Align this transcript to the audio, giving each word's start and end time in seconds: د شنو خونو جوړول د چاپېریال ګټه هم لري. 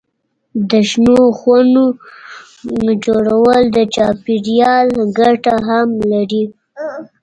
د 0.69 0.71
شنو 0.89 1.17
خونو 1.39 1.83
جوړول 3.05 3.63
د 3.77 3.77
چاپېریال 3.95 4.87
ګټه 5.19 5.55
هم 5.67 5.89
لري. 6.11 6.45